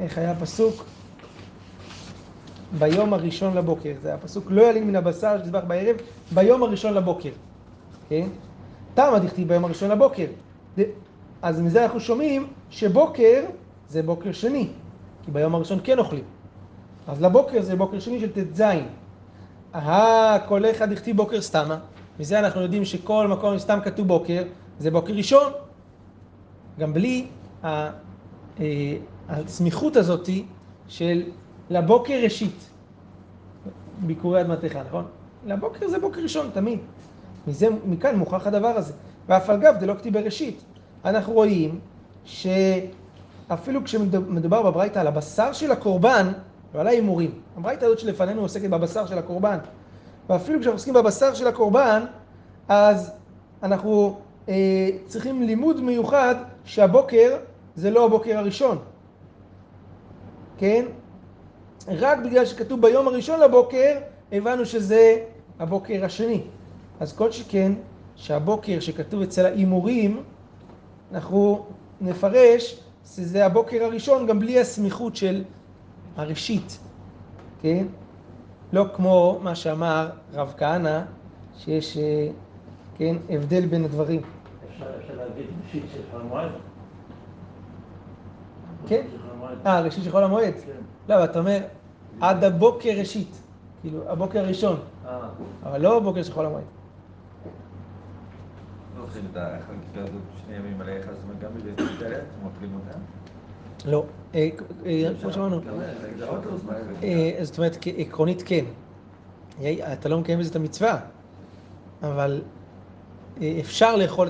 [0.00, 0.84] איך היה הפסוק?
[2.78, 5.96] ביום הראשון לבוקר, זה הפסוק לא ילין מן הבשר שתזבח בערב,
[6.34, 7.30] ביום הראשון לבוקר,
[8.08, 8.28] כן?
[8.98, 10.26] תמה דכתיב ביום הראשון לבוקר.
[11.42, 13.44] אז מזה אנחנו שומעים שבוקר
[13.88, 14.68] זה בוקר שני,
[15.22, 16.24] כי ביום הראשון כן אוכלים.
[17.08, 18.62] אז לבוקר זה בוקר שני של ט"ז.
[19.74, 21.78] אהה, כל אחד הכתיב בוקר סתמה.
[22.20, 24.42] מזה אנחנו יודעים שכל מקום סתם כתוב בוקר,
[24.78, 25.52] זה בוקר ראשון.
[26.78, 27.26] גם בלי
[27.64, 27.90] אה,
[29.28, 30.44] הסמיכות הזאתי
[30.88, 31.22] של
[31.70, 32.70] לבוקר ראשית.
[34.06, 35.04] ביקורי אדמתך, נכון?
[35.46, 36.78] לבוקר זה בוקר ראשון, תמיד.
[37.46, 38.92] מזה, מכאן מוכח הדבר הזה.
[39.28, 40.62] ואף על גב זה לא כתיב בראשית.
[41.04, 41.80] אנחנו רואים
[42.24, 46.32] שאפילו כשמדובר בברייתא על הבשר של הקורבן,
[46.74, 47.30] לא על ההימורים.
[47.56, 49.58] הברייתא הזאת שלפנינו עוסקת בבשר של הקורבן.
[50.28, 52.04] ואפילו כשאנחנו עוסקים בבשר של הקורבן,
[52.68, 53.10] אז
[53.62, 57.36] אנחנו אה, צריכים לימוד מיוחד שהבוקר
[57.76, 58.78] זה לא הבוקר הראשון.
[60.58, 60.84] כן?
[61.88, 63.98] רק בגלל שכתוב ביום הראשון לבוקר,
[64.32, 65.16] הבנו שזה
[65.58, 66.42] הבוקר השני.
[67.00, 67.72] אז כל שכן,
[68.16, 70.22] שהבוקר שכתוב אצל ההימורים,
[71.12, 71.66] אנחנו
[72.00, 75.44] נפרש שזה הבוקר הראשון גם בלי הסמיכות של
[76.16, 76.78] הראשית,
[77.60, 77.86] כן?
[78.72, 81.00] לא כמו מה שאמר רב כהנא,
[81.58, 82.28] שיש, אה,
[82.96, 84.20] כן, הבדל בין הדברים.
[84.78, 86.50] אפשר להגיד ראשית של חול המועד?
[88.88, 89.06] כן.
[89.66, 90.54] אה, ראשית של חול המועד?
[90.54, 91.14] כן.
[91.14, 91.58] לא, אתה אומר,
[92.20, 93.40] עד הבוקר ראשית.
[93.80, 94.76] כאילו, הבוקר הראשון.
[95.06, 95.18] אה.
[95.62, 96.64] אבל לא הבוקר של חול המועד.
[98.98, 101.50] אנחנו אוכלים את החגיגה הזאת שני ימים עליך, אז גם
[101.84, 102.98] משתלת, אתם אוכלים אותה?
[103.84, 104.04] לא.
[104.34, 104.48] אה,
[104.86, 105.60] אה, כמו שאמרנו,
[106.18, 106.28] לא.
[107.02, 108.64] אה, זאת אומרת, עקרונית כן.
[109.92, 111.00] אתה לא מקיים בזה את המצווה,
[112.02, 112.42] אבל
[113.60, 114.28] אפשר לאכול,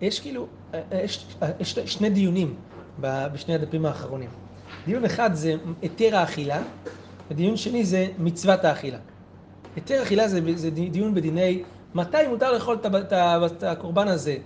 [0.00, 0.46] יש כאילו,
[0.92, 1.26] יש,
[1.86, 2.54] שני דיונים
[3.00, 4.30] בשני הדפים האחרונים.
[4.86, 6.62] דיון אחד זה היתר האכילה,
[7.30, 8.98] ודיון שני זה מצוות האכילה.
[9.76, 11.62] היתר אכילה זה, זה דיון בדיני
[11.94, 14.36] מתי מותר לאכול את, הקורבן הזה,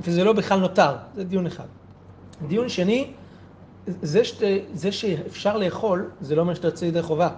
[0.00, 1.66] וזה לא בכלל נותר, זה דיון אחד.
[2.48, 3.12] דיון שני,
[3.86, 4.42] זה, שת,
[4.74, 7.28] זה שאפשר לאכול, זה לא אומר שאתה יוצא ידי חובה.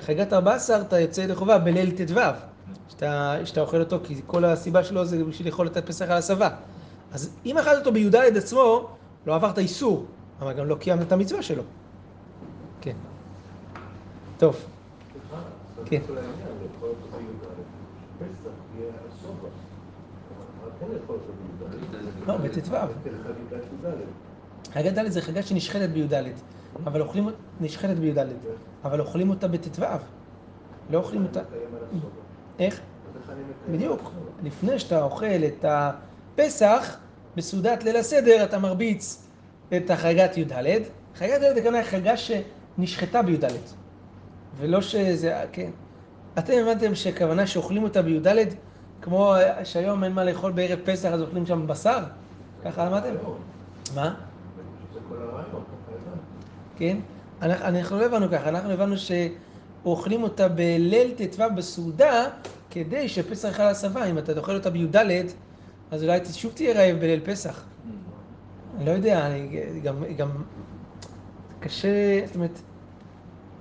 [0.00, 2.20] חגיגת 14 אתה יוצא ידי חובה בליל ט"ו,
[2.88, 6.48] שאתה, שאתה אוכל אותו, כי כל הסיבה שלו זה בשביל לאכול את הפסח על הסבה.
[7.12, 8.88] אז אם אכלת אותו בי"ד עצמו,
[9.26, 10.06] לא עברת איסור,
[10.40, 11.62] אבל גם לא קיימת את המצווה שלו.
[12.80, 12.96] כן.
[14.38, 14.56] טוב.
[15.84, 16.00] כן.
[22.26, 22.74] לא, בט"ו.
[24.72, 26.12] חגת ד' זה חגה שנשחטת בי"ד,
[26.86, 27.28] אבל אוכלים,
[27.60, 28.18] נשחטת בי"ד,
[28.84, 29.82] אבל אוכלים אותה בט"ו.
[30.90, 31.40] לא אוכלים אותה...
[32.58, 32.80] איך?
[33.70, 34.10] בדיוק.
[34.42, 36.96] לפני שאתה אוכל את הפסח,
[37.36, 39.28] בסעודת ליל הסדר אתה מרביץ
[39.76, 40.52] את החגת י"ד.
[41.14, 43.44] חגת י"ד הכוונה היא חגה שנשחטה בי"ד.
[44.56, 45.44] ולא שזה...
[45.52, 45.70] כן.
[46.38, 48.28] אתם הבנתם שהכוונה שאוכלים אותה בי"ד,
[49.02, 51.98] כמו שהיום אין מה לאכול בערב פסח אז אוכלים שם בשר?
[52.64, 53.14] ככה למדתם?
[53.94, 54.14] מה?
[56.76, 56.96] כן?
[57.42, 62.24] אנחנו, לא הבנו ככה, אנחנו הבנו שאוכלים אותה בליל ט"ו בסעודה,
[62.70, 64.96] כדי שפסח על הסבה, אם אתה אוכל אותה בי"ד,
[65.90, 67.64] אז אולי שוב תהיה רעב בליל פסח.
[68.76, 70.30] אני לא יודע, אני גם, גם
[71.60, 71.88] קשה,
[72.26, 72.60] זאת אומרת,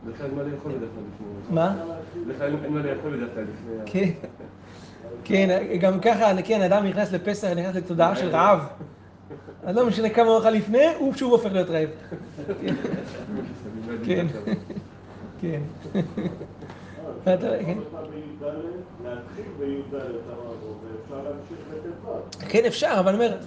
[0.08, 1.56] לך אין מה לאכול בדרך כלל לפני...
[1.56, 1.76] מה?
[2.28, 3.84] לך אין אין מה לאכול בדרך כלל לפני...
[3.86, 4.28] כן,
[5.24, 8.60] כן, גם ככה, כן, אדם נכנס לפסח, נכנס לתודעה של רעב.
[9.64, 11.90] אז לא משנה כמה הוא אכל לפני, הוא שוב הופך להיות רעב.
[14.06, 14.28] כן,
[15.42, 15.62] כן.
[17.26, 17.78] כן.
[19.04, 22.46] להתחיל בי"ד אמרנו, ואפשר להמשיך בט"ו.
[22.50, 23.38] כן אפשר, אבל אני אומר,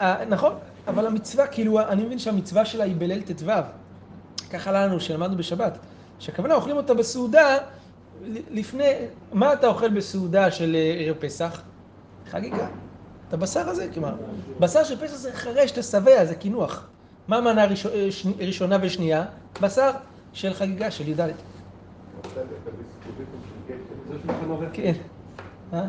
[0.00, 0.52] אה, נכון,
[0.86, 3.50] אבל המצווה, כאילו, אני מבין שהמצווה שלה היא בליל ט"ו.
[4.54, 5.78] ככה לנו, שלמדנו בשבת.
[6.18, 7.56] שהכוונה, אוכלים אותה בסעודה
[8.50, 8.92] לפני,
[9.32, 11.62] מה אתה אוכל בסעודה של אה, ערב פסח?
[12.30, 12.66] חגיגה.
[13.28, 14.14] את הבשר הזה, כלומר,
[14.60, 16.86] בשר של פסח זה חרש, זה שבע, זה קינוח.
[17.28, 18.08] מה המנה הראשו- אה,
[18.46, 19.24] ראשונה ושנייה?
[19.60, 19.90] בשר
[20.32, 21.20] של חגיגה, של י"ד.
[24.72, 24.92] כן.
[25.72, 25.84] אה?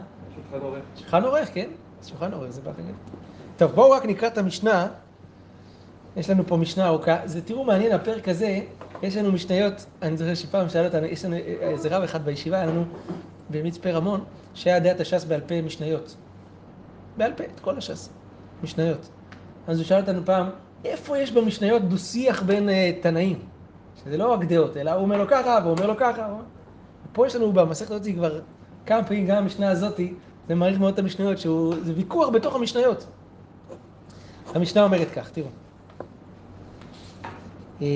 [0.95, 1.49] שולחן עורך.
[1.53, 1.69] כן?
[2.07, 2.93] שולחן עורך, זה בחגיגה.
[3.57, 4.87] טוב, בואו רק נקרא את המשנה.
[6.17, 7.17] יש לנו פה משנה ארוכה.
[7.25, 8.59] זה, תראו, מעניין, הפרק הזה,
[9.01, 12.57] יש לנו משניות, אני זוכר שפעם שאל אותנו, יש לנו אה, איזה רב אחד בישיבה,
[12.57, 12.83] היה לנו
[13.49, 14.23] במצפה רמון,
[14.53, 16.15] שהיה יודע את הש"ס בעל פה משניות.
[17.17, 18.09] בעל פה, את כל הש"ס,
[18.63, 19.09] משניות.
[19.67, 20.49] אז הוא שאל אותנו פעם,
[20.85, 23.39] איפה יש במשניות דו-שיח בין אה, תנאים?
[24.03, 26.27] שזה לא רק דעות, אלא הוא אומר לו ככה, והוא אומר לו ככה.
[27.13, 28.39] פה יש לנו במסכת הזאת כבר
[28.85, 29.99] כמה פעמים, גם המשנה הזאת,
[30.47, 33.05] זה מעריך מאוד את המשניות, שהוא, זה ויכוח בתוך המשניות.
[34.55, 35.47] המשנה אומרת כך, תראו.
[37.81, 37.87] אה,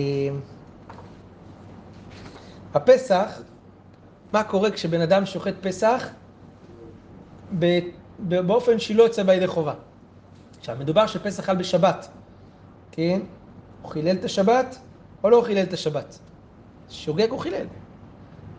[2.74, 3.42] הפסח,
[4.34, 6.08] מה קורה כשבן אדם שוחט פסח
[8.20, 9.74] באופן שלא יוצא בידי חובה.
[10.60, 12.10] עכשיו, מדובר שפסח חל בשבת,
[12.92, 13.20] כן?
[13.82, 14.78] הוא חילל את השבת
[15.24, 16.20] או לא חילל את השבת?
[16.90, 17.66] שוגג הוא חילל.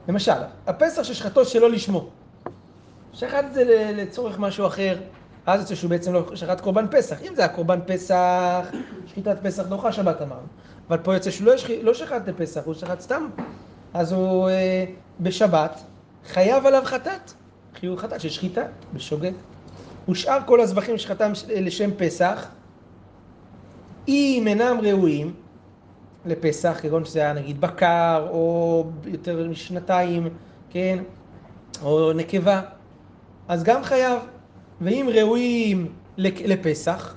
[0.08, 0.32] למשל,
[0.66, 2.08] הפסח ששחטו שלא לשמו.
[3.12, 4.98] שחט את זה לצורך משהו אחר,
[5.46, 7.22] אז יוצא שהוא בעצם לא שחט קורבן פסח.
[7.22, 8.66] אם זה היה קורבן פסח,
[9.06, 10.46] שחיטת פסח דוחה שבת אמרנו.
[10.90, 13.28] אבל פה יוצא שהוא לא, שח- שחט לפסח, הוא שחט סתם.
[13.94, 14.84] אז הוא אה,
[15.20, 15.80] בשבת
[16.32, 17.32] חייב עליו חטאת.
[17.80, 18.62] חיוב חטאת של שחיטה,
[18.94, 19.32] בשוגג.
[20.08, 22.48] ושאר כל הזבחים שחטם ש- לשם פסח,
[24.08, 25.34] אם אינם ראויים
[26.26, 30.28] לפסח, כגון שזה היה נגיד בקר, או יותר משנתיים,
[30.70, 30.98] כן,
[31.82, 32.60] או נקבה,
[33.48, 34.18] אז גם חייב.
[34.80, 37.14] ואם ראויים לפ- לפסח,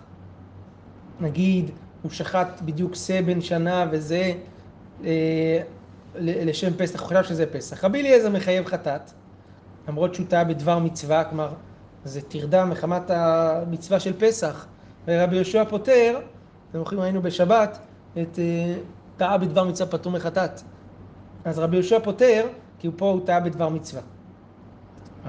[1.19, 1.71] נגיד
[2.03, 4.33] הוא שחט בדיוק שא בן שנה וזה
[5.05, 5.59] אה,
[6.15, 7.83] לשם פסח, הוא חשב שזה פסח.
[7.83, 9.11] רבי אליעזר מחייב חטאת,
[9.87, 11.53] למרות שהוא טעה בדבר מצווה, כלומר,
[12.05, 14.65] זה טרדה מחמת המצווה של פסח.
[15.07, 16.19] ורבי יהושע פוטר,
[16.69, 17.79] אתם זוכרים, היינו בשבת,
[18.21, 18.75] את אה,
[19.17, 20.61] טעה בדבר מצווה פטור מחטאת.
[21.45, 22.47] אז רבי יהושע פוטר,
[22.79, 24.01] כי פה הוא טעה בדבר מצווה.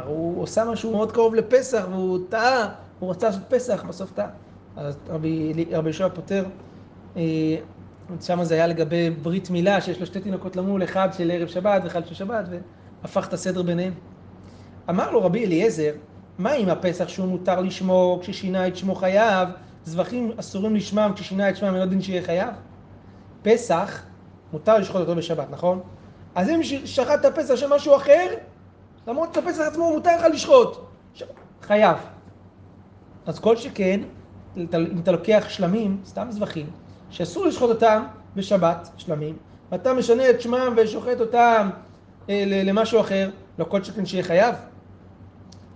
[0.06, 4.28] הוא עושה משהו מאוד קרוב לפסח, והוא טעה, הוא רצה לעשות פסח, בסוף טעה.
[4.76, 6.44] אז רבי יהושע פוטר,
[7.16, 7.22] אה,
[8.20, 11.82] שם זה היה לגבי ברית מילה, שיש לו שתי תינוקות למול, אחד של ערב שבת
[11.84, 12.44] ואחד של שבת,
[13.02, 13.92] והפך את הסדר ביניהם.
[14.90, 15.92] אמר לו רבי אליעזר,
[16.38, 19.48] מה עם הפסח שהוא מותר לשמו כששינה את שמו חייב,
[19.84, 22.54] זבחים אסורים לשמם כששינה את שמם, אין עוד דין שיהיה חייב?
[23.42, 24.02] פסח,
[24.52, 25.80] מותר לשחוט אותו בשבת, נכון?
[26.34, 28.26] אז אם ש- שחטת פסח של משהו אחר,
[29.06, 30.76] למרות שהפסח עצמו מותר לך לשחוט,
[31.14, 31.22] ש...
[31.62, 31.96] חייב.
[33.26, 34.00] אז כל שכן,
[34.56, 34.66] אם
[35.02, 36.66] אתה- לוקח שלמים, סתם זבחים,
[37.10, 38.02] שאסור לשחוט אותם
[38.36, 39.36] בשבת, שלמים,
[39.72, 41.70] ואתה משנה את שמם ושוחט אותם
[42.30, 44.54] אה, למשהו אחר, לא כל שכן שיהיה חייב.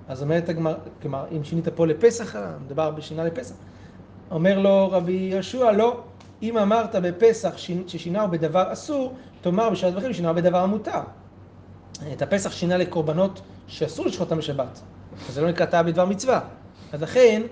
[0.08, 3.54] אז אומרת הגמרא, כלומר, אם שינית פה לפסח, מדובר בשינה לפסח.
[4.30, 6.00] אומר לו רבי יהושע, לא,
[6.42, 11.00] אם אמרת בפסח שינ- ששינהו בדבר אסור, תאמר בשעת דברים שינהו בדבר המותר.
[12.12, 14.80] את הפסח שינה לקורבנות שאסור לשחוט אותם בשבת,
[15.28, 16.40] אז זה לא נקרא טעה בדבר מצווה.
[16.92, 17.42] אז לכן,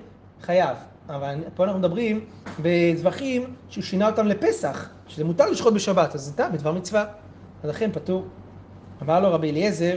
[0.42, 0.76] חייב.
[1.08, 2.24] אבל פה אנחנו מדברים
[2.62, 7.04] בזבחים שהוא שינה אותם לפסח, שזה מותר לשחוט בשבת, אז זה בדבר מצווה.
[7.62, 8.26] אז לכן פטור.
[9.02, 9.96] אמר לו רבי אליעזר,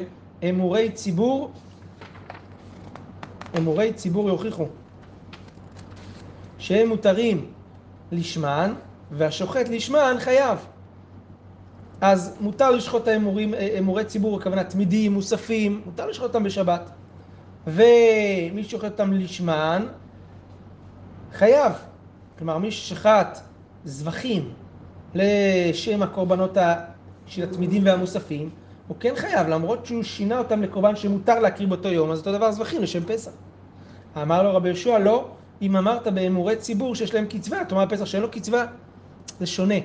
[0.50, 1.52] אמורי ציבור,
[3.58, 4.66] אמורי ציבור יוכיחו
[6.58, 7.46] שהם מותרים
[8.12, 8.74] לשמן,
[9.12, 10.60] והשוחט לשמן חייב.
[12.02, 16.90] אז מותר לשחוט האמורים, אמורי ציבור, הכוונה תמידים, מוספים, מותר לשחוט אותם בשבת.
[17.68, 19.86] ומי ששוחט אותם לשמן,
[21.34, 21.74] חייב.
[22.38, 23.40] כלומר, מי ששחט
[23.86, 24.54] זבחים
[25.16, 26.58] לשם הקורבנות
[27.26, 28.50] של התמידים והמוספים,
[28.88, 32.52] הוא כן חייב, למרות שהוא שינה אותם לקורבן שמותר להקריב באותו יום, אז אותו דבר
[32.52, 33.32] זבחים לשם פסח.
[34.22, 35.28] אמר לו רבי יהושע, לא,
[35.62, 38.66] אם אמרת באמורי ציבור שיש להם קצבה, תאמר פסח שאין לו קצבה,
[39.40, 39.76] זה שונה.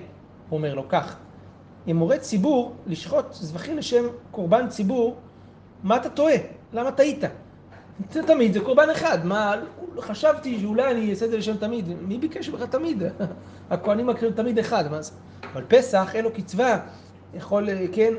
[0.49, 1.17] הוא אומר לו כך,
[1.91, 5.17] אמורי ציבור, לשחוט זבחים לשם קורבן ציבור,
[5.83, 6.35] מה אתה טועה?
[6.73, 7.25] למה טעית?
[8.13, 9.55] זה תמיד, זה קורבן אחד, מה,
[10.01, 13.03] חשבתי שאולי אני אעשה את זה לשם תמיד, מי ביקש בכלל תמיד?
[13.71, 15.13] הכהנים מקריבים תמיד אחד, מה זה?
[15.53, 16.79] אבל פסח, אין לו קצבה,
[17.35, 18.13] יכול, כן,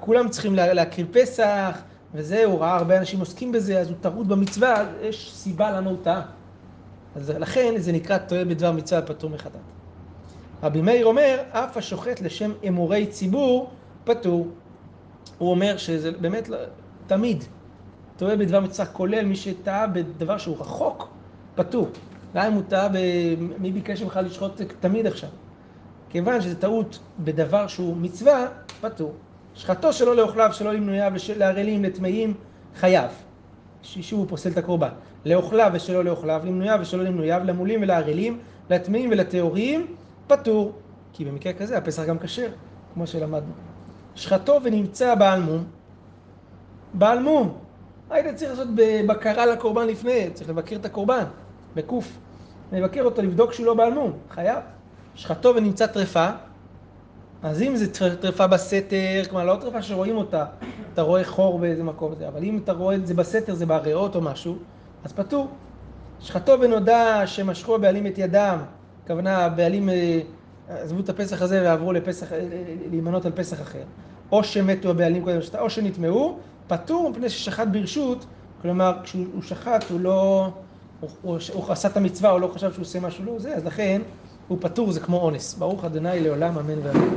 [0.00, 1.78] כולם צריכים לה- להקריב פסח,
[2.14, 5.98] וזהו, הוא ראה הרבה אנשים עוסקים בזה, אז הוא טרוד במצווה, יש סיבה למה הוא
[6.02, 6.22] טעה.
[7.16, 9.60] אז לכן זה נקרא טועה בדבר מצווה פטור מחטאת.
[10.62, 13.70] רבי מאיר אומר, אף השוחט לשם אמורי ציבור
[14.04, 14.48] פטור.
[15.38, 16.58] הוא אומר שזה באמת לא,
[17.06, 17.44] תמיד
[18.16, 21.08] טועה בדבר מצווה, כולל מי שטעה בדבר שהוא רחוק,
[21.54, 21.88] פטור.
[22.34, 22.96] גם אם הוא טעה ב...
[23.58, 25.28] מי ביקש ממך לשחוט תמיד עכשיו?
[26.10, 28.46] כיוון שזו טעות בדבר שהוא מצווה,
[28.80, 29.12] פטור.
[29.54, 32.34] שחטו שלא לאוכליו, שלא למנוייו, לערלים, לטמאים,
[32.76, 33.10] חייב.
[33.82, 34.88] שוב הוא פוסל את הקורבן.
[35.24, 38.38] לאוכליו ושלא לאוכליו, למנוייו ושלא למנוייו, למולים ולערלים,
[38.70, 39.86] לטמאים ולטהורים,
[40.26, 40.72] פטור.
[41.12, 42.48] כי במקרה כזה הפסח גם כשר,
[42.94, 43.52] כמו שלמדנו.
[44.14, 45.64] שחטו ונמצא בעל מום,
[46.94, 47.63] בעל מום.
[48.10, 48.68] היית צריך לעשות
[49.06, 51.24] בקרה לקורבן לפני, צריך לבקר את הקורבן,
[51.76, 52.18] בקוף.
[52.72, 54.58] לבקר אותו, לבדוק שהוא לא בעל מום, חייב.
[55.14, 56.28] שחטו ונמצא טרפה,
[57.42, 60.44] אז אם זה טרפה בסתר, כלומר לא טרפה שרואים אותה,
[60.92, 64.16] אתה רואה חור באיזה מקום, וזה, אבל אם אתה רואה את זה בסתר, זה בריאות
[64.16, 64.56] או משהו,
[65.04, 65.48] אז פטור.
[66.20, 68.58] שחטו ונודע שמשכו הבעלים את ידם,
[69.04, 70.20] הכוונה הבעלים אה,
[70.68, 72.40] עזבו את הפסח הזה ועברו לפסח, אה,
[72.90, 73.82] להימנות על פסח אחר.
[74.32, 78.24] או שמתו הבעלים קודם, או שנטמעו, פטור מפני ששחט ברשות,
[78.62, 80.48] כלומר כשהוא שחט הוא לא,
[81.00, 83.64] הוא, הוא, הוא עשה את המצווה, הוא לא חשב שהוא עושה משהו לא זה, אז
[83.64, 84.02] לכן
[84.48, 85.54] הוא פטור, זה כמו אונס.
[85.54, 87.16] ברוך ה' לעולם, אמן ואמן.